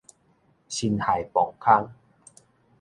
[0.67, 1.93] 辛亥磅空